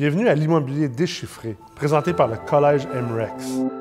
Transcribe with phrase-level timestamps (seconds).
[0.00, 3.79] Bienvenue à l'immobilier déchiffré, présenté par le Collège MREX.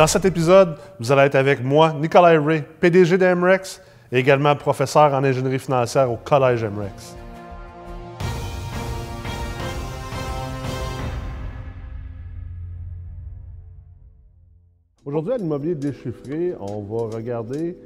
[0.00, 4.56] Dans cet épisode, vous allez être avec moi, Nicolas Ray, PDG de MREX et également
[4.56, 7.14] professeur en ingénierie financière au Collège MREX.
[15.04, 17.76] Aujourd'hui, à l'immobilier déchiffré, on va regarder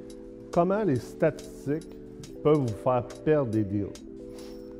[0.53, 1.97] comment les statistiques
[2.45, 3.89] peuvent vous faire perdre des deals.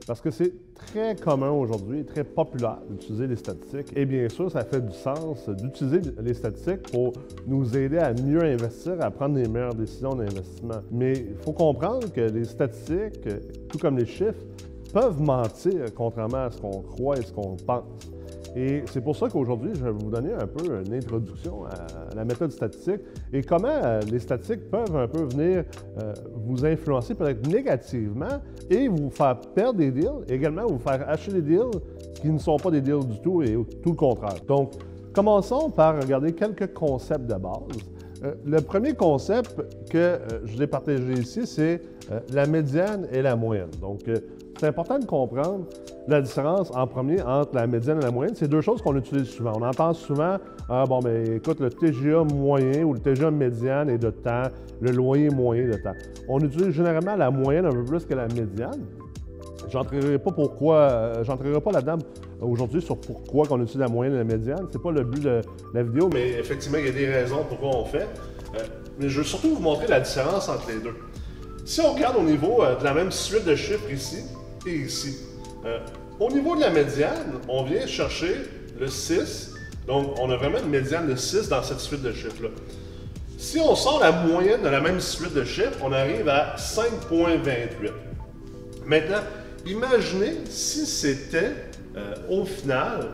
[0.07, 0.53] Parce que c'est
[0.87, 3.93] très commun aujourd'hui, très populaire d'utiliser les statistiques.
[3.97, 7.13] Et bien sûr, ça fait du sens d'utiliser les statistiques pour
[7.47, 10.81] nous aider à mieux investir, à prendre les meilleures décisions d'investissement.
[10.91, 13.29] Mais il faut comprendre que les statistiques,
[13.69, 14.45] tout comme les chiffres,
[14.93, 17.85] peuvent mentir contrairement à ce qu'on croit et ce qu'on pense.
[18.57, 22.25] Et c'est pour ça qu'aujourd'hui, je vais vous donner un peu une introduction à la
[22.25, 23.01] méthode statistique
[23.33, 25.65] et comment euh, les statistiques peuvent un peu venir
[26.01, 26.15] euh,
[26.47, 31.43] vous influencer peut-être négativement et vous faire perdre des deals, également vous faire acheter des
[31.43, 31.81] deals
[32.21, 34.37] qui ne sont pas des deals du tout et tout le contraire.
[34.47, 34.75] Donc,
[35.13, 37.61] commençons par regarder quelques concepts de base.
[38.23, 39.61] Euh, le premier concept
[39.91, 41.83] que je vous ai partagé ici, c'est
[42.33, 43.71] la médiane et la moyenne.
[43.81, 44.03] Donc,
[44.61, 45.65] c'est important de comprendre
[46.07, 48.35] la différence en premier entre la médiane et la moyenne.
[48.35, 49.53] C'est deux choses qu'on utilise souvent.
[49.57, 50.37] On entend souvent,
[50.69, 54.43] ah, bon, mais écoute, le TGA moyen ou le TGA médiane est de temps,
[54.81, 55.95] le loyer moyen de temps.
[56.29, 58.85] On utilise généralement la moyenne un peu plus que la médiane.
[59.71, 61.99] J'entrerai pas pourquoi, euh, j'entrerai pas là-dedans
[62.41, 64.67] aujourd'hui sur pourquoi on utilise la moyenne et la médiane.
[64.71, 65.41] C'est pas le but de
[65.73, 68.07] la vidéo, mais effectivement, il y a des raisons pourquoi on fait.
[68.57, 68.59] Euh,
[69.01, 70.95] mais je veux surtout vous montrer la différence entre les deux.
[71.65, 74.25] Si on regarde au niveau euh, de la même suite de chiffres ici,
[74.67, 75.34] et ici.
[75.65, 75.79] Euh,
[76.21, 78.37] au niveau de la médiane, on vient chercher
[78.79, 79.53] le 6.
[79.87, 82.51] Donc, on a vraiment une médiane de 6 dans cette suite de chiffres-là.
[83.39, 87.91] Si on sort la moyenne de la même suite de chiffres, on arrive à 5,28.
[88.87, 89.23] Maintenant,
[89.67, 91.53] imaginez si c'était
[91.97, 93.09] euh, au final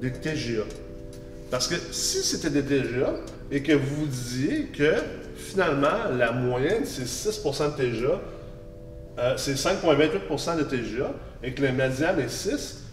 [0.00, 0.64] des TGA.
[1.50, 3.14] Parce que si c'était des TGA
[3.50, 4.94] et que vous disiez que
[5.36, 8.20] finalement la moyenne c'est 6 de TGA,
[9.18, 11.12] euh, c'est 5,28% de TGA
[11.44, 12.84] et que la médiane est 6.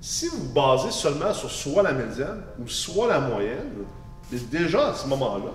[0.00, 3.84] Si vous basez seulement sur soit la médiane ou soit la moyenne,
[4.50, 5.52] déjà à ce moment-là,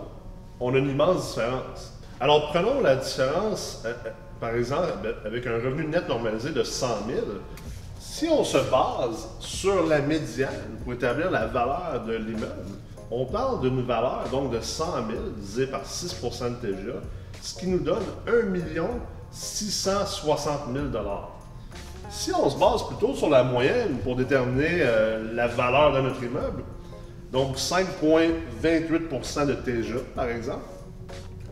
[0.60, 1.94] on a une immense différence.
[2.20, 6.88] Alors prenons la différence, euh, euh, par exemple, avec un revenu net normalisé de 100
[7.08, 7.20] 000.
[8.00, 12.76] Si on se base sur la médiane pour établir la valeur de l'immeuble,
[13.10, 16.94] on parle d'une valeur donc de 100 000 divisé par 6% de TGA,
[17.42, 18.90] ce qui nous donne 1 million
[19.32, 20.86] 660 000
[22.12, 26.22] Si on se base plutôt sur la moyenne pour déterminer euh, la valeur de notre
[26.22, 26.62] immeuble,
[27.32, 30.66] donc 5,28% de TGA par exemple,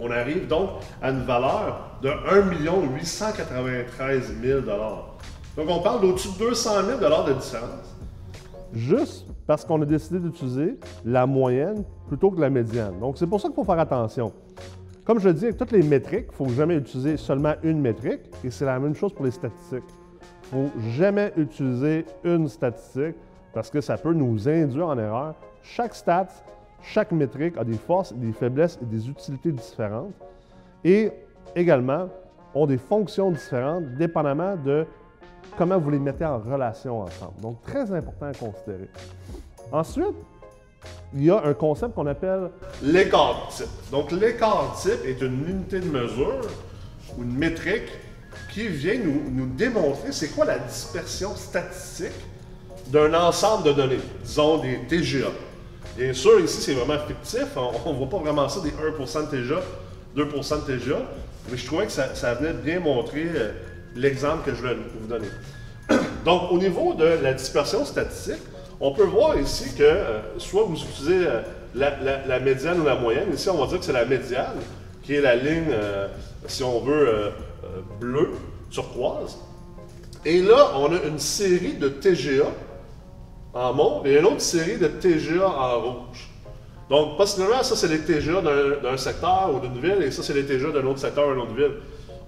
[0.01, 0.71] on arrive donc
[1.01, 4.59] à une valeur de 1 893 000
[5.55, 7.95] Donc on parle d'au-dessus de 200 000 de différence.
[8.73, 12.99] Juste parce qu'on a décidé d'utiliser la moyenne plutôt que la médiane.
[12.99, 14.33] Donc c'est pour ça qu'il faut faire attention.
[15.05, 17.79] Comme je le dis, avec toutes les métriques, il ne faut jamais utiliser seulement une
[17.79, 19.83] métrique, et c'est la même chose pour les statistiques.
[20.51, 23.15] Faut jamais utiliser une statistique
[23.53, 25.35] parce que ça peut nous induire en erreur.
[25.61, 26.27] Chaque stat,
[26.81, 30.13] chaque métrique a des forces, des faiblesses et des utilités différentes.
[30.83, 31.11] Et
[31.55, 32.09] également,
[32.55, 34.85] ont des fonctions différentes dépendamment de
[35.57, 37.39] comment vous les mettez en relation ensemble.
[37.41, 38.89] Donc, très important à considérer.
[39.71, 40.15] Ensuite,
[41.13, 42.49] il y a un concept qu'on appelle
[42.81, 43.67] l'écart type.
[43.91, 46.41] Donc, l'écart type est une unité de mesure
[47.17, 47.91] ou une métrique
[48.53, 52.11] qui vient nous, démontrer c'est quoi la dispersion statistique
[52.87, 55.29] d'un ensemble de données, disons des TGA.
[55.97, 57.47] Bien sûr, ici, c'est vraiment fictif.
[57.85, 59.61] On ne voit pas vraiment ça des 1% de TGA,
[60.15, 61.01] 2% de TGA,
[61.49, 63.51] mais je trouvais que ça, venait bien montrer euh,
[63.95, 65.27] l'exemple que je voulais vous donner.
[66.25, 68.41] Donc, au niveau de la dispersion statistique,
[68.79, 71.41] on peut voir ici que euh, soit vous utilisez euh,
[71.75, 73.33] la, médiane ou la moyenne.
[73.33, 74.55] Ici, on va dire que c'est la médiane,
[75.09, 76.07] qui est la ligne, euh,
[76.45, 77.31] si on veut,
[77.99, 78.29] bleue,
[78.69, 79.39] turquoise.
[80.23, 82.45] Et là, on a une série de TGA
[83.55, 86.29] en mauve et une autre série de TGA en rouge.
[86.91, 88.43] Donc, possiblement, ça, c'est les TGA
[88.83, 91.41] d'un secteur ou d'une ville, et ça, c'est les TGA d'un autre secteur ou d'une
[91.41, 91.77] autre ville.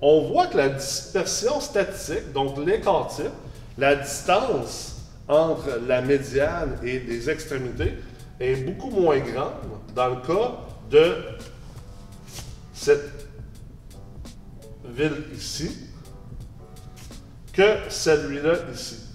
[0.02, 3.26] On voit que la dispersion statistique, donc l'écart type,
[3.78, 7.94] la distance entre la médiane et les extrémités
[8.40, 9.52] est beaucoup moins grande
[9.94, 10.54] dans le cas
[10.90, 11.14] de
[12.82, 13.28] cette
[14.86, 15.88] ville ici
[17.54, 19.08] que celui-là ici.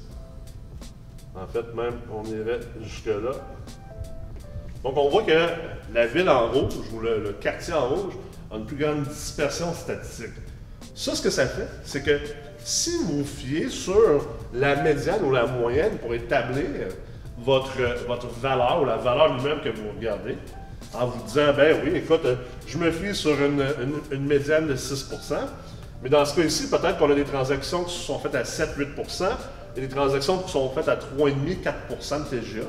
[1.35, 3.33] En fait, même, on irait jusque-là.
[4.85, 5.49] Donc, on voit que
[5.93, 8.15] la ville en rouge, ou le, quartier en rouge,
[8.53, 10.35] a une plus grande dispersion statistique.
[10.95, 12.21] Ça, ce que ça fait, c'est que
[12.59, 16.67] si vous fiez sur la médiane ou la moyenne pour établir
[17.39, 20.39] votre, votre valeur ou la valeur lui-même que vous regardez,
[20.98, 22.26] en vous disant, ben oui, écoute,
[22.66, 23.64] je me fie sur une,
[24.20, 25.34] médiane de 6%
[26.02, 29.25] mais dans ce cas ci peut-être qu'on a des transactions qui sont faites à 7-8%
[29.76, 32.66] et des transactions qui sont faites à 3,5-4% de TGA.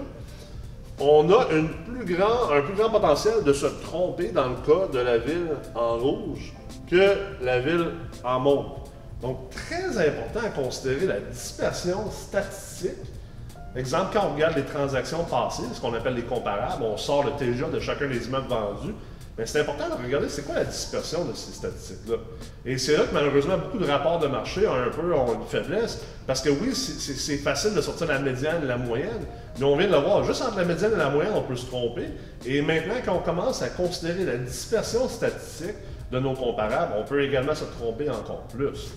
[0.99, 4.99] On a plus grand, un plus grand potentiel de se tromper dans le cas de
[4.99, 6.53] la ville en rouge
[6.89, 7.91] que la ville
[8.23, 8.65] en mauve.
[9.21, 12.91] Donc, très important à considérer la dispersion statistique.
[13.77, 17.31] Exemple, quand on regarde les transactions passées, ce qu'on appelle les comparables, on sort le
[17.33, 18.95] TGA de chacun des immeubles vendus,
[19.37, 22.15] mais c'est important de regarder c'est quoi la dispersion de ces statistiques-là.
[22.65, 25.45] Et c'est là que malheureusement beaucoup de rapports de marché ont un peu ont une
[25.47, 29.27] faiblesse, parce que oui, c'est facile de sortir la médiane et la moyenne,
[29.59, 31.55] mais on vient de le voir, juste entre la médiane et la moyenne, on peut
[31.55, 32.07] se tromper.
[32.47, 35.75] Et maintenant, quand on commence à considérer la dispersion statistique
[36.11, 38.89] de nos comparables, on peut également se tromper encore plus.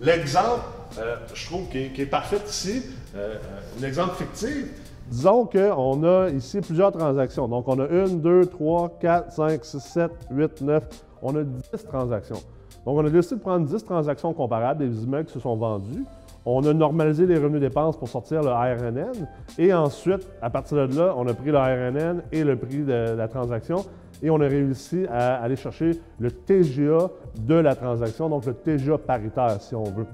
[0.00, 0.62] L'exemple,
[0.98, 2.82] euh, je trouve, qui est, parfait ici,
[3.14, 4.66] euh, euh, un exemple fictif,
[5.10, 7.48] Disons qu'on a ici plusieurs transactions.
[7.48, 10.84] Donc, on a 1, 2, 3, 4, 5, 6, 7, 8, 9.
[11.20, 12.40] On a 10 transactions.
[12.86, 16.04] Donc, on a décidé de prendre 10 transactions comparables des immeubles qui se sont vendus.
[16.46, 19.26] On a normalisé les revenus dépenses pour sortir le RNN.
[19.58, 23.14] Et ensuite, à partir de là, on a pris le RNN et le prix de
[23.16, 23.84] la transaction.
[24.22, 28.98] Et on a réussi à aller chercher le TGA de la transaction, donc le TGA
[28.98, 30.06] paritaire, si on veut.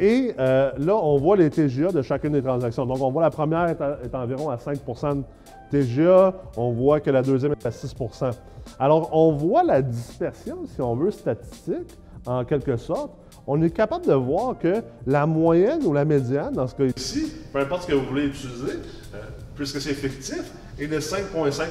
[0.00, 2.86] Et euh, là, on voit les TGA de chacune des transactions.
[2.86, 5.24] Donc, on voit la première est, environ à 5 de
[5.70, 8.30] TGA, on voit que la deuxième est à 6%
[8.78, 13.12] Alors, on voit la dispersion, si on veut, statistique, en quelque sorte.
[13.46, 17.32] On est capable de voir que la moyenne ou la médiane, dans ce cas ici,
[17.52, 18.78] peu importe ce que vous voulez utiliser,
[19.14, 19.18] euh,
[19.56, 21.64] puisque c'est fictif, est de 5,5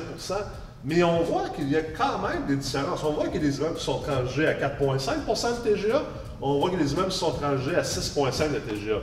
[0.87, 3.03] mais on voit qu'il y a quand même des différences.
[3.03, 6.01] On voit qu'il y a des immeubles qui sont transgés à 4,5% de TGA.
[6.41, 8.99] On voit que les immeubles sont transgés à 6,5 de TGA.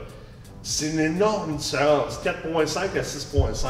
[0.63, 3.67] C'est une énorme différence, 4,5 à 6,5.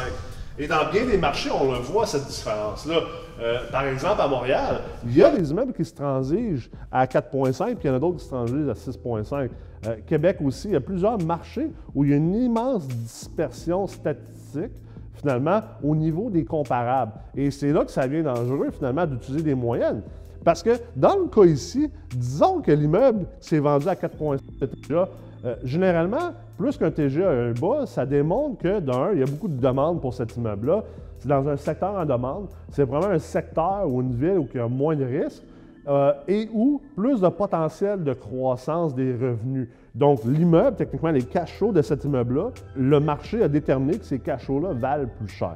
[0.57, 3.01] Et dans bien des marchés, on le voit, cette différence-là.
[3.41, 7.75] Euh, par exemple, à Montréal, il y a des immeubles qui se transigent à 4,5
[7.75, 9.49] puis il y en a d'autres qui se transigent à 6,5.
[9.87, 13.87] Euh, Québec aussi, il y a plusieurs marchés où il y a une immense dispersion
[13.87, 14.71] statistique
[15.15, 17.13] finalement, au niveau des comparables.
[17.35, 20.01] Et c'est là que ça devient dangereux, finalement, d'utiliser des moyennes.
[20.43, 25.09] Parce que dans le cas ici, disons que l'immeuble s'est vendu à 4,7 TGA.
[25.43, 29.47] Euh, généralement, plus qu'un TGA un bas, ça démontre que, d'un, il y a beaucoup
[29.47, 30.83] de demandes pour cet immeuble-là.
[31.19, 32.47] C'est dans un secteur en demande.
[32.69, 35.43] C'est vraiment un secteur ou une ville où il y a moins de risques.
[35.87, 39.69] Euh, et où plus de potentiel de croissance des revenus.
[39.95, 44.73] Donc, l'immeuble, techniquement, les cachots de cet immeuble-là, le marché a déterminé que ces cachots-là
[44.73, 45.55] valent plus cher.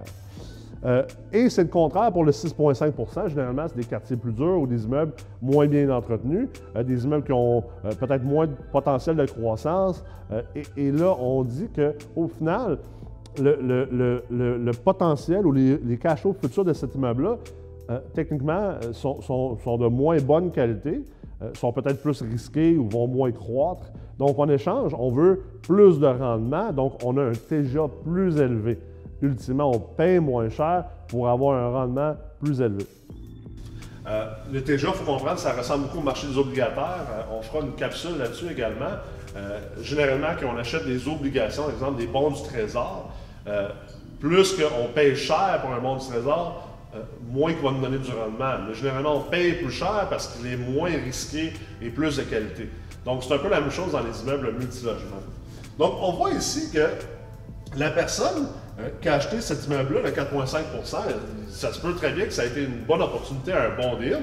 [0.86, 1.04] Euh,
[1.34, 4.86] et c'est le contraire pour le 6,5% Généralement, c'est des quartiers plus durs ou des
[4.86, 6.48] immeubles moins bien entretenus,
[6.78, 7.66] euh, des immeubles qui ont
[8.00, 10.04] peut-être moins de potentiel de croissance.
[10.78, 12.78] Et, là, on dit qu'au final,
[13.38, 17.38] le, potentiel ou les, cachots futurs de cet immeuble-là
[17.90, 21.04] euh, techniquement, euh, sont, de moins bonne qualité,
[21.42, 23.92] euh, sont peut-être plus risqués ou vont moins croître.
[24.20, 28.78] Donc, en échange, on veut plus de rendement, donc on a un TGA plus élevé.
[29.22, 32.86] Ultimement, on paye moins cher pour avoir un rendement plus élevé.
[34.52, 37.28] le TGA, il faut comprendre, ça ressemble beaucoup au marché des obligataires.
[37.32, 38.92] on fera une capsule là-dessus également.
[39.82, 43.10] généralement, quand on achète des obligations, par exemple des bons du trésor,
[44.20, 48.00] plus qu'on paye cher pour un bon du trésor, euh, moins qu'il va nous donner
[48.00, 48.66] du rendement.
[48.68, 52.68] Mais généralement, on paye plus cher parce qu'il est moins risqué et plus de qualité.
[53.06, 55.24] Donc, c'est un peu la même chose dans les immeubles multilogements.
[55.78, 56.88] Donc, on voit ici que
[57.78, 58.48] la personne
[58.80, 60.98] euh, qui a acheté cet immeuble-là, le 4,5%
[61.50, 64.20] ça se peut très bien que ça a été une bonne opportunité, un bon deal.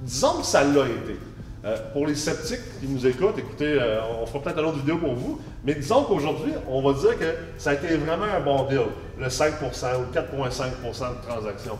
[0.00, 1.18] Disons que ça l'a été.
[1.62, 3.78] Euh, pour les sceptiques qui nous écoutent, écoutez,
[4.18, 7.34] on fera peut-être une autre vidéo pour vous, mais disons qu'aujourd'hui, on va dire que
[7.58, 8.80] ça a été vraiment un bon deal,
[9.18, 11.78] le 5% ou le 4,5% de transaction.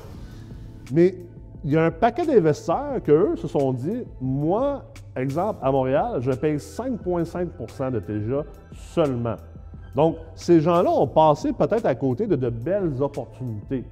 [0.92, 1.14] Mais
[1.64, 4.84] il y a un paquet d'investisseurs qu'eux se sont dit, moi,
[5.16, 9.36] exemple, à Montréal, je paye 5,5% de TGA seulement.
[9.94, 13.84] Donc, ces gens-là ont passé peut-être à côté de de belles opportunités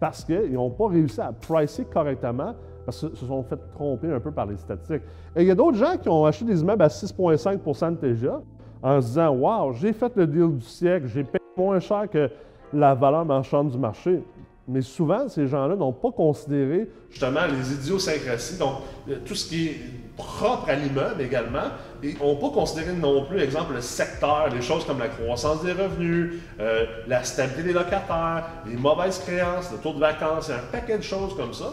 [0.00, 4.18] parce qu'ils n'ont pas réussi à pricer correctement parce qu'ils se sont fait tromper un
[4.18, 5.02] peu par les statistiques.
[5.36, 8.40] Et il y a d'autres gens qui ont acheté des immeubles à 6,5% de TGA
[8.82, 12.28] en se disant Wow, j'ai fait le deal du siècle, j'ai payé moins cher que
[12.72, 14.24] la valeur marchande du marché.
[14.68, 18.78] Mais souvent, ces gens-là n'ont pas considéré justement les idiosyncrasies, donc
[19.08, 19.80] euh, tout ce qui est
[20.16, 21.70] propre à l'immeuble également,
[22.02, 25.72] et n'ont pas considéré non plus, exemple, le secteur, les choses comme la croissance des
[25.72, 30.98] revenus, euh, la stabilité des locataires, les mauvaises créances, le taux de vacances, un paquet
[30.98, 31.72] de choses comme ça.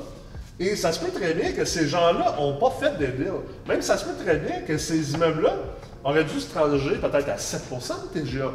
[0.60, 3.32] Et ça se peut très bien que ces gens-là n'ont pas fait des deals.
[3.68, 5.54] Même ça se peut très bien que ces immeubles-là
[6.04, 8.52] auraient dû se transiger peut-être à 7% de TGA.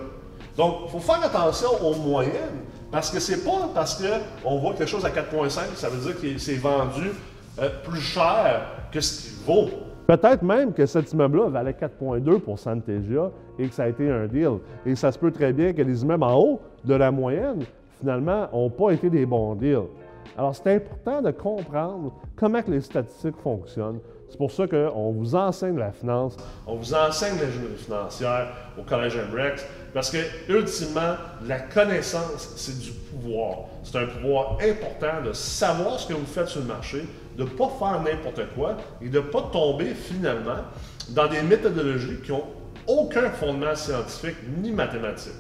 [0.57, 2.61] Donc, il faut faire attention aux moyennes,
[2.91, 6.39] parce que c'est pas parce qu'on voit quelque chose à 4,5 ça veut dire que
[6.39, 7.11] c'est vendu
[7.59, 9.69] euh, plus cher que ce qu'il vaut.
[10.07, 14.27] Peut-être même que cet immeuble-là valait 4,2 de TGA et que ça a été un
[14.27, 14.59] deal.
[14.85, 17.63] Et ça se peut très bien que les immeubles en haut de la moyenne,
[18.01, 19.87] finalement, n'ont pas été des bons deals.
[20.37, 24.01] Alors, c'est important de comprendre comment que les statistiques fonctionnent.
[24.29, 26.37] C'est pour ça qu'on vous enseigne la finance,
[26.67, 29.65] on vous enseigne l'ingénierie financière au Collège MREX,
[29.95, 31.15] parce que, ultimement,
[31.47, 33.59] la connaissance, c'est du pouvoir.
[33.85, 37.07] C'est un pouvoir important de savoir ce que vous faites sur le marché,
[37.39, 40.65] de ne pas faire n'importe quoi et de ne pas tomber finalement
[41.11, 42.43] dans des méthodologies qui n'ont
[42.89, 45.33] aucun fondement scientifique ni mathématique.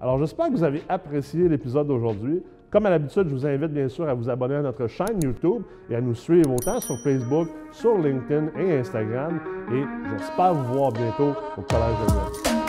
[0.00, 2.40] Alors, j'espère que vous avez apprécié l'épisode d'aujourd'hui.
[2.70, 5.62] Comme à l'habitude, je vous invite bien sûr à vous abonner à notre chaîne YouTube
[5.90, 9.40] et à nous suivre autant sur Facebook, sur LinkedIn et Instagram.
[9.72, 12.67] Et j'espère vous voir bientôt au Collège de